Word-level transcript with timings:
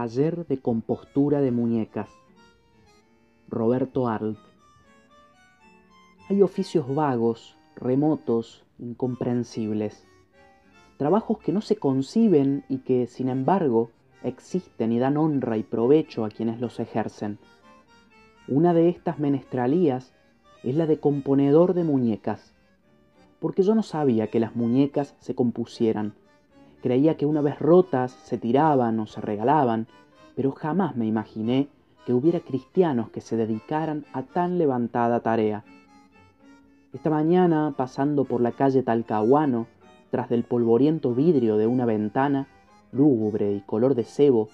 De 0.00 0.58
compostura 0.62 1.42
de 1.42 1.50
muñecas. 1.50 2.08
Roberto 3.48 4.08
Arlt. 4.08 4.38
Hay 6.30 6.40
oficios 6.40 6.94
vagos, 6.94 7.58
remotos, 7.76 8.64
incomprensibles. 8.78 10.06
Trabajos 10.96 11.40
que 11.40 11.52
no 11.52 11.60
se 11.60 11.76
conciben 11.76 12.64
y 12.70 12.78
que, 12.78 13.06
sin 13.08 13.28
embargo, 13.28 13.90
existen 14.22 14.90
y 14.92 14.98
dan 14.98 15.18
honra 15.18 15.58
y 15.58 15.64
provecho 15.64 16.24
a 16.24 16.30
quienes 16.30 16.60
los 16.60 16.80
ejercen. 16.80 17.38
Una 18.48 18.72
de 18.72 18.88
estas 18.88 19.18
menestralías 19.18 20.14
es 20.62 20.76
la 20.76 20.86
de 20.86 20.98
componedor 20.98 21.74
de 21.74 21.84
muñecas, 21.84 22.54
porque 23.38 23.62
yo 23.62 23.74
no 23.74 23.82
sabía 23.82 24.28
que 24.28 24.40
las 24.40 24.56
muñecas 24.56 25.14
se 25.20 25.34
compusieran. 25.34 26.14
Creía 26.82 27.16
que 27.16 27.26
una 27.26 27.42
vez 27.42 27.58
rotas 27.58 28.12
se 28.12 28.38
tiraban 28.38 28.98
o 29.00 29.06
se 29.06 29.20
regalaban, 29.20 29.86
pero 30.34 30.52
jamás 30.52 30.96
me 30.96 31.06
imaginé 31.06 31.68
que 32.06 32.14
hubiera 32.14 32.40
cristianos 32.40 33.10
que 33.10 33.20
se 33.20 33.36
dedicaran 33.36 34.06
a 34.12 34.22
tan 34.22 34.56
levantada 34.56 35.20
tarea. 35.20 35.64
Esta 36.92 37.10
mañana, 37.10 37.74
pasando 37.76 38.24
por 38.24 38.40
la 38.40 38.52
calle 38.52 38.82
Talcahuano, 38.82 39.66
tras 40.10 40.28
del 40.28 40.42
polvoriento 40.42 41.14
vidrio 41.14 41.56
de 41.56 41.66
una 41.66 41.84
ventana, 41.84 42.48
lúgubre 42.90 43.52
y 43.52 43.60
color 43.60 43.94
de 43.94 44.04
cebo, 44.04 44.48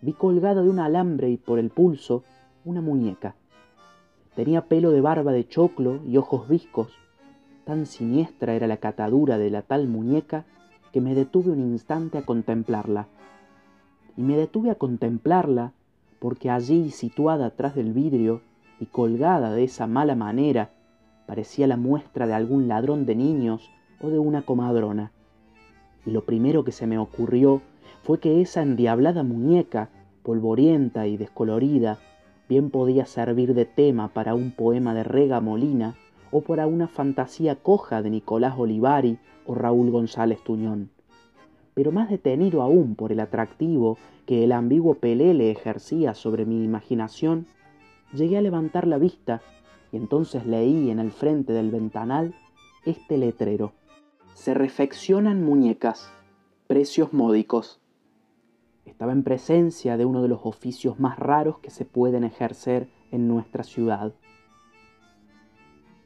vi 0.00 0.12
colgada 0.12 0.62
de 0.62 0.70
un 0.70 0.78
alambre 0.78 1.28
y 1.28 1.36
por 1.36 1.58
el 1.58 1.70
pulso 1.70 2.22
una 2.64 2.80
muñeca. 2.80 3.34
Tenía 4.34 4.62
pelo 4.62 4.90
de 4.90 5.00
barba 5.00 5.32
de 5.32 5.46
choclo 5.48 6.00
y 6.06 6.16
ojos 6.16 6.48
viscos. 6.48 6.92
Tan 7.64 7.86
siniestra 7.86 8.54
era 8.54 8.66
la 8.66 8.76
catadura 8.76 9.38
de 9.38 9.50
la 9.50 9.62
tal 9.62 9.88
muñeca 9.88 10.44
que 10.96 11.02
me 11.02 11.14
detuve 11.14 11.52
un 11.52 11.60
instante 11.60 12.16
a 12.16 12.22
contemplarla. 12.22 13.06
Y 14.16 14.22
me 14.22 14.34
detuve 14.34 14.70
a 14.70 14.76
contemplarla 14.76 15.74
porque 16.20 16.48
allí, 16.48 16.88
situada 16.88 17.48
atrás 17.48 17.74
del 17.74 17.92
vidrio 17.92 18.40
y 18.80 18.86
colgada 18.86 19.52
de 19.52 19.64
esa 19.64 19.86
mala 19.86 20.14
manera, 20.14 20.70
parecía 21.26 21.66
la 21.66 21.76
muestra 21.76 22.26
de 22.26 22.32
algún 22.32 22.66
ladrón 22.66 23.04
de 23.04 23.14
niños 23.14 23.70
o 24.00 24.08
de 24.08 24.18
una 24.18 24.40
comadrona. 24.40 25.12
Y 26.06 26.12
lo 26.12 26.24
primero 26.24 26.64
que 26.64 26.72
se 26.72 26.86
me 26.86 26.96
ocurrió 26.96 27.60
fue 28.02 28.18
que 28.18 28.40
esa 28.40 28.62
endiablada 28.62 29.22
muñeca, 29.22 29.90
polvorienta 30.22 31.06
y 31.06 31.18
descolorida, 31.18 31.98
bien 32.48 32.70
podía 32.70 33.04
servir 33.04 33.52
de 33.52 33.66
tema 33.66 34.08
para 34.08 34.34
un 34.34 34.50
poema 34.50 34.94
de 34.94 35.04
Rega 35.04 35.42
Molina 35.42 35.94
o 36.30 36.40
para 36.40 36.66
una 36.66 36.88
fantasía 36.88 37.56
coja 37.56 38.02
de 38.02 38.10
Nicolás 38.10 38.54
Olivari 38.58 39.18
o 39.46 39.54
Raúl 39.54 39.90
González 39.90 40.42
Tuñón. 40.42 40.90
Pero 41.74 41.92
más 41.92 42.08
detenido 42.08 42.62
aún 42.62 42.94
por 42.94 43.12
el 43.12 43.20
atractivo 43.20 43.98
que 44.24 44.44
el 44.44 44.52
ambiguo 44.52 44.94
Pelé 44.94 45.34
le 45.34 45.50
ejercía 45.50 46.14
sobre 46.14 46.44
mi 46.44 46.64
imaginación, 46.64 47.46
llegué 48.12 48.38
a 48.38 48.42
levantar 48.42 48.86
la 48.86 48.98
vista 48.98 49.42
y 49.92 49.96
entonces 49.96 50.46
leí 50.46 50.90
en 50.90 50.98
el 50.98 51.12
frente 51.12 51.52
del 51.52 51.70
ventanal 51.70 52.34
este 52.84 53.18
letrero. 53.18 53.72
Se 54.34 54.54
refeccionan 54.54 55.44
muñecas, 55.44 56.10
precios 56.66 57.12
módicos. 57.12 57.80
Estaba 58.84 59.12
en 59.12 59.22
presencia 59.22 59.96
de 59.96 60.04
uno 60.04 60.22
de 60.22 60.28
los 60.28 60.40
oficios 60.44 60.98
más 61.00 61.18
raros 61.18 61.58
que 61.58 61.70
se 61.70 61.84
pueden 61.84 62.24
ejercer 62.24 62.88
en 63.10 63.28
nuestra 63.28 63.64
ciudad. 63.64 64.12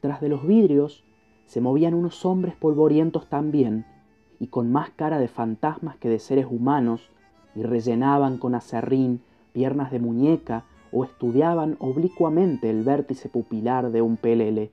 Tras 0.01 0.19
de 0.19 0.29
los 0.29 0.45
vidrios 0.45 1.03
se 1.45 1.61
movían 1.61 1.93
unos 1.93 2.25
hombres 2.25 2.55
polvorientos 2.55 3.27
también, 3.27 3.85
y 4.39 4.47
con 4.47 4.71
más 4.71 4.89
cara 4.89 5.19
de 5.19 5.27
fantasmas 5.27 5.95
que 5.97 6.09
de 6.09 6.17
seres 6.17 6.47
humanos, 6.49 7.11
y 7.55 7.61
rellenaban 7.61 8.37
con 8.37 8.55
acerrín 8.55 9.21
piernas 9.53 9.91
de 9.91 9.99
muñeca 9.99 10.65
o 10.91 11.03
estudiaban 11.03 11.77
oblicuamente 11.79 12.69
el 12.69 12.83
vértice 12.83 13.29
pupilar 13.29 13.91
de 13.91 14.01
un 14.01 14.17
pelele. 14.17 14.71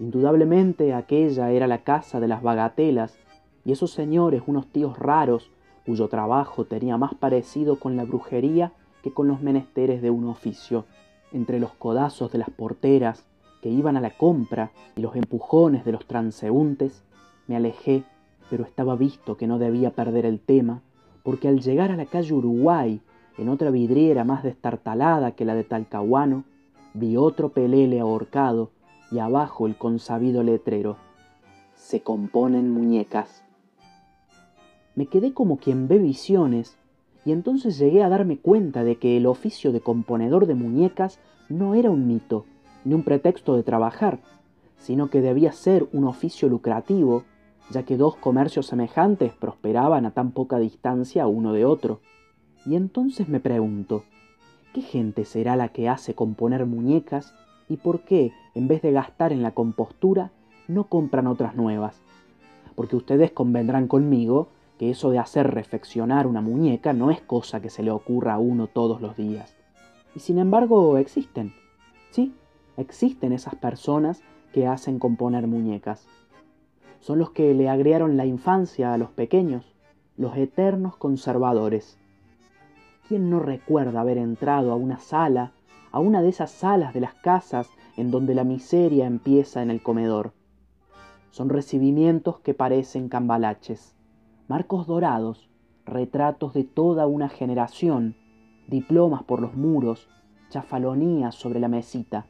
Indudablemente 0.00 0.92
aquella 0.92 1.52
era 1.52 1.68
la 1.68 1.84
casa 1.84 2.18
de 2.18 2.26
las 2.26 2.42
bagatelas, 2.42 3.16
y 3.64 3.72
esos 3.72 3.92
señores, 3.92 4.42
unos 4.46 4.66
tíos 4.66 4.98
raros, 4.98 5.52
cuyo 5.86 6.08
trabajo 6.08 6.64
tenía 6.64 6.96
más 6.96 7.14
parecido 7.14 7.78
con 7.78 7.96
la 7.96 8.04
brujería 8.04 8.72
que 9.02 9.12
con 9.12 9.28
los 9.28 9.40
menesteres 9.40 10.02
de 10.02 10.10
un 10.10 10.26
oficio. 10.26 10.84
Entre 11.32 11.60
los 11.60 11.72
codazos 11.74 12.32
de 12.32 12.38
las 12.38 12.50
porteras 12.50 13.24
que 13.64 13.70
iban 13.70 13.96
a 13.96 14.02
la 14.02 14.10
compra 14.10 14.72
y 14.94 15.00
los 15.00 15.16
empujones 15.16 15.86
de 15.86 15.92
los 15.92 16.04
transeúntes, 16.04 17.02
me 17.46 17.56
alejé, 17.56 18.04
pero 18.50 18.62
estaba 18.62 18.94
visto 18.94 19.38
que 19.38 19.46
no 19.46 19.58
debía 19.58 19.92
perder 19.92 20.26
el 20.26 20.38
tema, 20.38 20.82
porque 21.22 21.48
al 21.48 21.60
llegar 21.60 21.90
a 21.90 21.96
la 21.96 22.04
calle 22.04 22.34
Uruguay, 22.34 23.00
en 23.38 23.48
otra 23.48 23.70
vidriera 23.70 24.22
más 24.22 24.42
destartalada 24.42 25.30
que 25.30 25.46
la 25.46 25.54
de 25.54 25.64
Talcahuano, 25.64 26.44
vi 26.92 27.16
otro 27.16 27.52
pelele 27.54 28.00
ahorcado 28.00 28.70
y 29.10 29.18
abajo 29.18 29.66
el 29.66 29.76
consabido 29.76 30.42
letrero. 30.42 30.98
Se 31.74 32.02
componen 32.02 32.70
muñecas. 32.70 33.44
Me 34.94 35.06
quedé 35.06 35.32
como 35.32 35.56
quien 35.56 35.88
ve 35.88 35.96
visiones 35.96 36.76
y 37.24 37.32
entonces 37.32 37.78
llegué 37.78 38.02
a 38.02 38.10
darme 38.10 38.36
cuenta 38.36 38.84
de 38.84 38.96
que 38.96 39.16
el 39.16 39.24
oficio 39.24 39.72
de 39.72 39.80
componedor 39.80 40.44
de 40.44 40.54
muñecas 40.54 41.18
no 41.48 41.74
era 41.74 41.88
un 41.88 42.06
mito, 42.06 42.44
ni 42.84 42.94
un 42.94 43.02
pretexto 43.02 43.56
de 43.56 43.62
trabajar, 43.62 44.20
sino 44.78 45.08
que 45.08 45.20
debía 45.20 45.52
ser 45.52 45.88
un 45.92 46.04
oficio 46.04 46.48
lucrativo, 46.48 47.24
ya 47.70 47.84
que 47.84 47.96
dos 47.96 48.16
comercios 48.16 48.66
semejantes 48.66 49.32
prosperaban 49.32 50.06
a 50.06 50.10
tan 50.10 50.32
poca 50.32 50.58
distancia 50.58 51.26
uno 51.26 51.52
de 51.52 51.64
otro. 51.64 52.00
Y 52.66 52.76
entonces 52.76 53.28
me 53.28 53.40
pregunto, 53.40 54.04
¿qué 54.72 54.82
gente 54.82 55.24
será 55.24 55.56
la 55.56 55.68
que 55.68 55.88
hace 55.88 56.14
componer 56.14 56.66
muñecas 56.66 57.34
y 57.68 57.78
por 57.78 58.00
qué, 58.00 58.32
en 58.54 58.68
vez 58.68 58.82
de 58.82 58.92
gastar 58.92 59.32
en 59.32 59.42
la 59.42 59.52
compostura, 59.52 60.30
no 60.68 60.84
compran 60.84 61.26
otras 61.26 61.56
nuevas? 61.56 62.00
Porque 62.74 62.96
ustedes 62.96 63.30
convendrán 63.30 63.88
conmigo 63.88 64.48
que 64.78 64.90
eso 64.90 65.10
de 65.10 65.18
hacer 65.18 65.54
reflexionar 65.54 66.26
una 66.26 66.40
muñeca 66.40 66.92
no 66.92 67.10
es 67.10 67.20
cosa 67.20 67.60
que 67.60 67.70
se 67.70 67.82
le 67.82 67.90
ocurra 67.90 68.34
a 68.34 68.38
uno 68.38 68.66
todos 68.66 69.00
los 69.00 69.16
días. 69.16 69.54
Y 70.14 70.20
sin 70.20 70.38
embargo 70.38 70.98
existen. 70.98 71.52
Sí, 72.10 72.34
existen 72.76 73.32
esas 73.32 73.54
personas 73.54 74.22
que 74.52 74.66
hacen 74.66 74.98
componer 74.98 75.46
muñecas. 75.46 76.06
Son 77.00 77.18
los 77.18 77.30
que 77.30 77.54
le 77.54 77.68
agregaron 77.68 78.16
la 78.16 78.26
infancia 78.26 78.92
a 78.92 78.98
los 78.98 79.10
pequeños, 79.10 79.74
los 80.16 80.36
eternos 80.36 80.96
conservadores. 80.96 81.98
¿Quién 83.08 83.30
no 83.30 83.40
recuerda 83.40 84.00
haber 84.00 84.18
entrado 84.18 84.72
a 84.72 84.76
una 84.76 84.98
sala, 84.98 85.52
a 85.92 85.98
una 85.98 86.22
de 86.22 86.30
esas 86.30 86.50
salas 86.50 86.94
de 86.94 87.00
las 87.00 87.14
casas 87.14 87.68
en 87.96 88.10
donde 88.10 88.34
la 88.34 88.44
miseria 88.44 89.06
empieza 89.06 89.62
en 89.62 89.70
el 89.70 89.82
comedor? 89.82 90.32
Son 91.30 91.48
recibimientos 91.48 92.40
que 92.40 92.54
parecen 92.54 93.08
cambalaches 93.08 93.94
marcos 94.46 94.86
dorados, 94.86 95.48
retratos 95.86 96.52
de 96.52 96.64
toda 96.64 97.06
una 97.06 97.28
generación, 97.28 98.14
diplomas 98.66 99.22
por 99.22 99.40
los 99.40 99.54
muros, 99.54 100.08
chafalonías 100.50 101.34
sobre 101.34 101.60
la 101.60 101.68
mesita, 101.68 102.26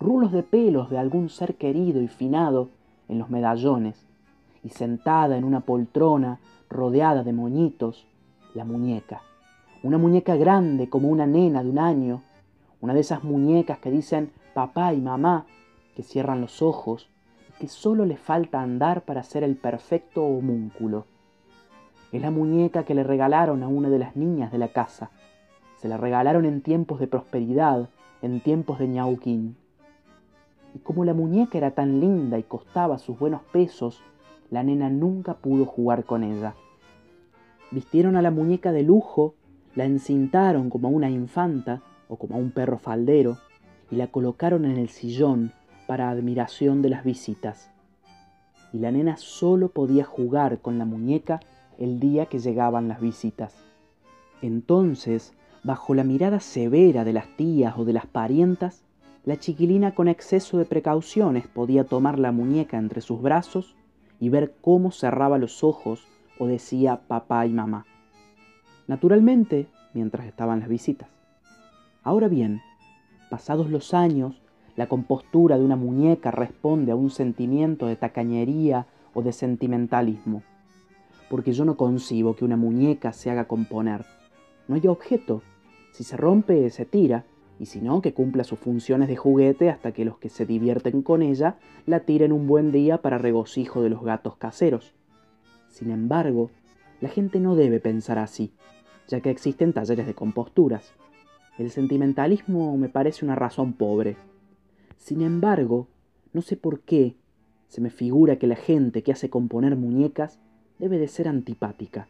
rulos 0.00 0.32
de 0.32 0.42
pelos 0.42 0.88
de 0.88 0.98
algún 0.98 1.28
ser 1.28 1.56
querido 1.56 2.00
y 2.00 2.08
finado 2.08 2.70
en 3.08 3.18
los 3.18 3.28
medallones, 3.28 4.06
y 4.64 4.70
sentada 4.70 5.36
en 5.36 5.44
una 5.44 5.60
poltrona 5.60 6.40
rodeada 6.70 7.22
de 7.22 7.32
moñitos, 7.32 8.06
la 8.54 8.64
muñeca. 8.64 9.20
Una 9.82 9.98
muñeca 9.98 10.36
grande 10.36 10.88
como 10.88 11.08
una 11.08 11.26
nena 11.26 11.62
de 11.62 11.70
un 11.70 11.78
año, 11.78 12.22
una 12.80 12.94
de 12.94 13.00
esas 13.00 13.24
muñecas 13.24 13.78
que 13.78 13.90
dicen 13.90 14.32
papá 14.54 14.94
y 14.94 15.00
mamá, 15.00 15.46
que 15.94 16.02
cierran 16.02 16.40
los 16.40 16.62
ojos 16.62 17.08
y 17.48 17.60
que 17.60 17.68
solo 17.68 18.06
le 18.06 18.16
falta 18.16 18.60
andar 18.60 19.02
para 19.02 19.22
ser 19.22 19.44
el 19.44 19.56
perfecto 19.56 20.24
homúnculo. 20.24 21.06
Es 22.12 22.22
la 22.22 22.30
muñeca 22.30 22.84
que 22.84 22.94
le 22.94 23.04
regalaron 23.04 23.62
a 23.62 23.68
una 23.68 23.90
de 23.90 23.98
las 23.98 24.16
niñas 24.16 24.50
de 24.50 24.58
la 24.58 24.68
casa. 24.68 25.10
Se 25.76 25.88
la 25.88 25.96
regalaron 25.96 26.44
en 26.44 26.62
tiempos 26.62 27.00
de 27.00 27.06
prosperidad, 27.06 27.88
en 28.22 28.40
tiempos 28.40 28.78
de 28.78 28.88
ñauquín. 28.88 29.56
Y 30.74 30.78
como 30.78 31.04
la 31.04 31.14
muñeca 31.14 31.58
era 31.58 31.72
tan 31.72 32.00
linda 32.00 32.38
y 32.38 32.42
costaba 32.42 32.98
sus 32.98 33.18
buenos 33.18 33.42
pesos, 33.52 34.02
la 34.50 34.62
nena 34.62 34.90
nunca 34.90 35.34
pudo 35.34 35.64
jugar 35.66 36.04
con 36.04 36.24
ella. 36.24 36.54
Vistieron 37.70 38.16
a 38.16 38.22
la 38.22 38.30
muñeca 38.30 38.72
de 38.72 38.82
lujo, 38.82 39.34
la 39.74 39.84
encintaron 39.84 40.70
como 40.70 40.88
a 40.88 40.90
una 40.90 41.10
infanta 41.10 41.82
o 42.08 42.16
como 42.16 42.34
a 42.34 42.38
un 42.38 42.50
perro 42.50 42.78
faldero 42.78 43.38
y 43.90 43.96
la 43.96 44.08
colocaron 44.08 44.64
en 44.64 44.76
el 44.76 44.88
sillón 44.88 45.52
para 45.86 46.10
admiración 46.10 46.82
de 46.82 46.90
las 46.90 47.04
visitas. 47.04 47.70
Y 48.72 48.78
la 48.78 48.92
nena 48.92 49.16
solo 49.16 49.68
podía 49.70 50.04
jugar 50.04 50.58
con 50.60 50.78
la 50.78 50.84
muñeca 50.84 51.40
el 51.78 51.98
día 51.98 52.26
que 52.26 52.38
llegaban 52.38 52.88
las 52.88 53.00
visitas. 53.00 53.56
Entonces, 54.42 55.32
bajo 55.64 55.94
la 55.94 56.04
mirada 56.04 56.40
severa 56.40 57.04
de 57.04 57.12
las 57.12 57.26
tías 57.36 57.74
o 57.76 57.84
de 57.84 57.92
las 57.92 58.06
parientas, 58.06 58.84
la 59.24 59.38
chiquilina 59.38 59.94
con 59.94 60.08
exceso 60.08 60.58
de 60.58 60.64
precauciones 60.64 61.46
podía 61.46 61.84
tomar 61.84 62.18
la 62.18 62.32
muñeca 62.32 62.78
entre 62.78 63.00
sus 63.00 63.20
brazos 63.20 63.76
y 64.18 64.28
ver 64.28 64.54
cómo 64.60 64.90
cerraba 64.90 65.38
los 65.38 65.62
ojos 65.62 66.06
o 66.38 66.46
decía 66.46 67.02
papá 67.06 67.46
y 67.46 67.50
mamá. 67.50 67.84
Naturalmente, 68.86 69.68
mientras 69.94 70.26
estaban 70.26 70.60
las 70.60 70.68
visitas. 70.68 71.08
Ahora 72.02 72.28
bien, 72.28 72.62
pasados 73.28 73.70
los 73.70 73.92
años, 73.92 74.40
la 74.76 74.88
compostura 74.88 75.58
de 75.58 75.64
una 75.64 75.76
muñeca 75.76 76.30
responde 76.30 76.92
a 76.92 76.96
un 76.96 77.10
sentimiento 77.10 77.86
de 77.86 77.96
tacañería 77.96 78.86
o 79.12 79.22
de 79.22 79.32
sentimentalismo, 79.32 80.42
porque 81.28 81.52
yo 81.52 81.64
no 81.64 81.76
concibo 81.76 82.34
que 82.36 82.44
una 82.44 82.56
muñeca 82.56 83.12
se 83.12 83.30
haga 83.30 83.46
componer. 83.46 84.06
No 84.68 84.76
hay 84.76 84.86
objeto. 84.86 85.42
Si 85.92 86.04
se 86.04 86.16
rompe, 86.16 86.70
se 86.70 86.86
tira, 86.86 87.24
y 87.60 87.66
si 87.66 87.82
no, 87.82 88.00
que 88.00 88.14
cumpla 88.14 88.42
sus 88.42 88.58
funciones 88.58 89.06
de 89.06 89.16
juguete 89.16 89.68
hasta 89.68 89.92
que 89.92 90.06
los 90.06 90.16
que 90.16 90.30
se 90.30 90.46
divierten 90.46 91.02
con 91.02 91.20
ella 91.20 91.58
la 91.84 92.00
tiren 92.00 92.32
un 92.32 92.46
buen 92.46 92.72
día 92.72 93.02
para 93.02 93.18
regocijo 93.18 93.82
de 93.82 93.90
los 93.90 94.02
gatos 94.02 94.36
caseros. 94.36 94.94
Sin 95.68 95.90
embargo, 95.90 96.50
la 97.02 97.10
gente 97.10 97.38
no 97.38 97.56
debe 97.56 97.78
pensar 97.78 98.18
así, 98.18 98.54
ya 99.08 99.20
que 99.20 99.28
existen 99.28 99.74
talleres 99.74 100.06
de 100.06 100.14
composturas. 100.14 100.94
El 101.58 101.70
sentimentalismo 101.70 102.78
me 102.78 102.88
parece 102.88 103.26
una 103.26 103.34
razón 103.34 103.74
pobre. 103.74 104.16
Sin 104.96 105.20
embargo, 105.20 105.86
no 106.32 106.40
sé 106.40 106.56
por 106.56 106.80
qué 106.80 107.14
se 107.68 107.82
me 107.82 107.90
figura 107.90 108.36
que 108.36 108.46
la 108.46 108.56
gente 108.56 109.02
que 109.02 109.12
hace 109.12 109.28
componer 109.28 109.76
muñecas 109.76 110.40
debe 110.78 110.96
de 110.96 111.08
ser 111.08 111.28
antipática 111.28 112.08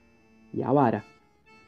y 0.52 0.62
avara, 0.62 1.04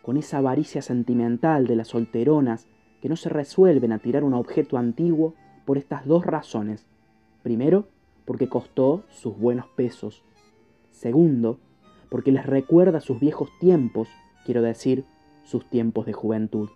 con 0.03 0.17
esa 0.17 0.39
avaricia 0.39 0.83
sentimental 0.83 1.67
de 1.67 1.75
las 1.75 1.89
solteronas 1.89 2.69
que 3.03 3.09
no 3.09 3.17
se 3.17 3.29
resuelven 3.29 3.91
a 3.91 3.99
tirar 3.99 4.23
un 4.23 4.33
objeto 4.33 4.79
antiguo 4.79 5.35
por 5.67 5.77
estas 5.77 6.07
dos 6.07 6.25
razones. 6.25 6.87
Primero, 7.43 7.89
porque 8.25 8.49
costó 8.49 9.03
sus 9.11 9.37
buenos 9.37 9.67
pesos. 9.75 10.23
Segundo, 10.93 11.59
porque 12.09 12.31
les 12.31 12.47
recuerda 12.47 13.01
sus 13.01 13.19
viejos 13.19 13.51
tiempos, 13.59 14.09
quiero 14.47 14.63
decir, 14.63 15.05
sus 15.43 15.69
tiempos 15.69 16.07
de 16.07 16.13
juventud. 16.13 16.71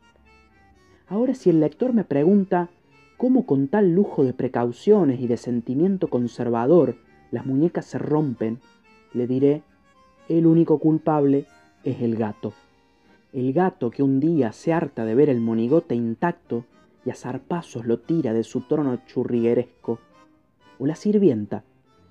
Ahora 1.07 1.33
si 1.35 1.49
el 1.49 1.61
lector 1.61 1.93
me 1.93 2.03
pregunta 2.03 2.71
cómo 3.17 3.47
con 3.47 3.69
tal 3.69 3.93
lujo 3.93 4.25
de 4.25 4.33
precauciones 4.33 5.21
y 5.21 5.29
de 5.29 5.37
sentimiento 5.37 6.09
conservador 6.09 6.97
las 7.31 7.47
muñecas 7.47 7.87
se 7.87 7.99
rompen, 7.99 8.59
le 9.15 9.29
diré, 9.29 9.63
el 10.29 10.47
único 10.47 10.81
culpable 10.81 11.47
es 11.85 12.03
el 12.03 12.17
gato 12.17 12.53
el 13.37 13.53
gato 13.53 13.91
que 13.91 14.03
un 14.03 14.19
día 14.19 14.51
se 14.53 14.73
harta 14.73 15.05
de 15.05 15.15
ver 15.15 15.29
el 15.29 15.43
monigote 15.43 15.95
intacto 15.95 16.65
y 17.05 17.11
a 17.11 17.15
zarpazos 17.15 17.85
lo 17.85 17.99
tira 17.99 18.33
de 18.33 18.43
su 18.43 18.63
trono 18.63 18.99
churrigueresco, 19.07 19.99
o 20.79 20.87
la 20.87 20.97
sirvienta, 20.97 21.63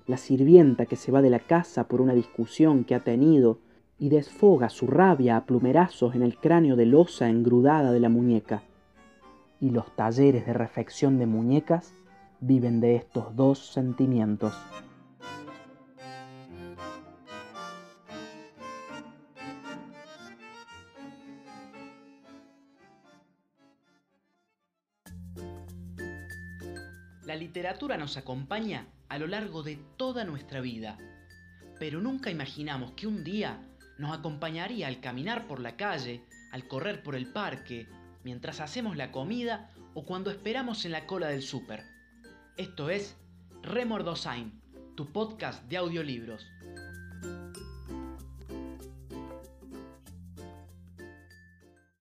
la 0.06 0.18
sirvienta 0.18 0.86
que 0.86 0.94
se 0.94 1.10
va 1.10 1.22
de 1.22 1.30
la 1.30 1.40
casa 1.40 1.88
por 1.88 2.00
una 2.00 2.14
discusión 2.14 2.84
que 2.84 2.94
ha 2.94 3.02
tenido 3.02 3.58
y 3.98 4.08
desfoga 4.08 4.68
su 4.68 4.86
rabia 4.86 5.36
a 5.36 5.46
plumerazos 5.46 6.14
en 6.14 6.22
el 6.22 6.36
cráneo 6.36 6.76
de 6.76 6.86
losa 6.86 7.28
engrudada 7.28 7.90
de 7.90 7.98
la 7.98 8.08
muñeca. 8.08 8.62
Y 9.60 9.70
los 9.70 9.96
talleres 9.96 10.46
de 10.46 10.52
refección 10.52 11.18
de 11.18 11.26
muñecas 11.26 11.92
viven 12.38 12.80
de 12.80 12.94
estos 12.94 13.34
dos 13.34 13.72
sentimientos. 13.72 14.54
La 27.26 27.34
literatura 27.34 27.96
nos 27.96 28.16
acompaña 28.16 28.86
a 29.08 29.18
lo 29.18 29.26
largo 29.26 29.64
de 29.64 29.80
toda 29.96 30.24
nuestra 30.24 30.60
vida, 30.60 30.96
pero 31.76 32.00
nunca 32.00 32.30
imaginamos 32.30 32.92
que 32.92 33.08
un 33.08 33.24
día 33.24 33.66
nos 33.98 34.16
acompañaría 34.16 34.86
al 34.86 35.00
caminar 35.00 35.48
por 35.48 35.58
la 35.58 35.76
calle, 35.76 36.22
al 36.52 36.68
correr 36.68 37.02
por 37.02 37.16
el 37.16 37.32
parque, 37.32 37.88
mientras 38.22 38.60
hacemos 38.60 38.96
la 38.96 39.10
comida 39.10 39.72
o 39.94 40.06
cuando 40.06 40.30
esperamos 40.30 40.84
en 40.84 40.92
la 40.92 41.04
cola 41.04 41.26
del 41.26 41.42
súper. 41.42 41.82
Esto 42.56 42.90
es 42.90 43.16
Remordosain, 43.60 44.62
tu 44.94 45.10
podcast 45.12 45.64
de 45.64 45.78
audiolibros. 45.78 46.46